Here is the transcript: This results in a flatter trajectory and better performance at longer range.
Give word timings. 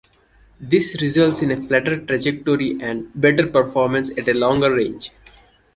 This 0.59 0.99
results 0.99 1.43
in 1.43 1.51
a 1.51 1.67
flatter 1.67 2.03
trajectory 2.03 2.75
and 2.81 3.11
better 3.13 3.45
performance 3.45 4.09
at 4.17 4.35
longer 4.35 4.73
range. 4.73 5.11